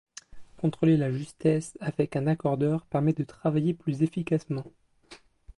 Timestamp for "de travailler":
3.13-3.75